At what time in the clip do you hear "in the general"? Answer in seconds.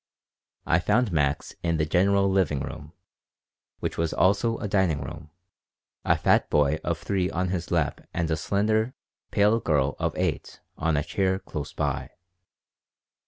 1.61-2.27